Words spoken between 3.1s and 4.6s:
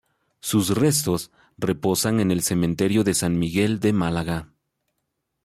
San Miguel de Málaga.